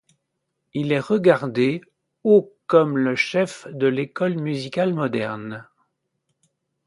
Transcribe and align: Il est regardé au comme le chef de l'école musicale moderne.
Il 0.73 0.91
est 0.93 0.99
regardé 0.99 1.79
au 2.23 2.51
comme 2.65 2.97
le 2.97 3.15
chef 3.15 3.67
de 3.71 3.85
l'école 3.85 4.33
musicale 4.33 4.95
moderne. 4.95 5.67